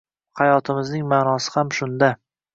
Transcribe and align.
Hayotimizning 0.39 1.05
ma’nosi 1.13 1.55
ham 1.59 1.73
shunda. 1.83 2.13